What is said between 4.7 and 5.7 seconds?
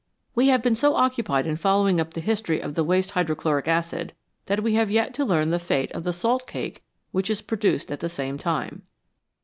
have yet to learn the